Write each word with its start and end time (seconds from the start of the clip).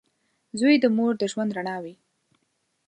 •زوی 0.59 0.75
د 0.83 0.85
مور 0.95 1.13
د 1.17 1.23
ژوند 1.31 1.51
رڼا 1.57 1.77
وي. 1.83 1.95